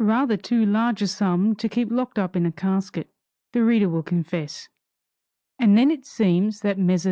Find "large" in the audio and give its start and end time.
0.66-1.00